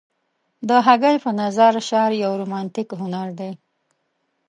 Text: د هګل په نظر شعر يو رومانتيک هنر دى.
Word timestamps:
د 0.69 0.71
هګل 0.87 1.15
په 1.25 1.29
نظر 1.41 1.73
شعر 1.87 2.11
يو 2.23 2.31
رومانتيک 2.41 2.89
هنر 3.01 3.27
دى. 3.39 3.51